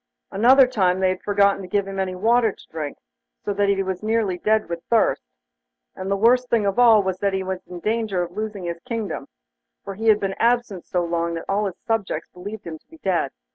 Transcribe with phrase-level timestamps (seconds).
[0.31, 2.97] Another time they had forgotten to give him any water to drink,
[3.45, 5.21] so that he was nearly dead with thirst;
[5.95, 8.79] and the worst thing of all was that he was in danger of losing his
[8.79, 9.27] kingdom,
[9.83, 12.97] for he had been absent so long that all his subjects believed him to be
[13.03, 13.29] dead.